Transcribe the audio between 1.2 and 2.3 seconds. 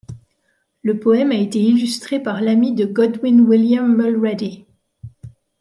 a été illustré